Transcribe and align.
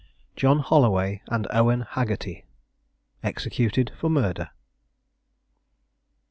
JOHN 0.35 0.57
HOLLOWAY 0.61 1.21
AND 1.27 1.45
OWEN 1.51 1.81
HAGGERTY, 1.81 2.43
EXECUTED 3.21 3.91
FOR 3.95 4.09
MURDER. 4.09 4.49